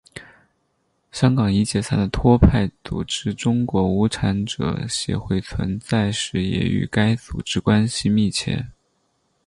[1.11, 8.65] 香港已解散的托派组织中国无产者协会存在时也与该组织关系密切。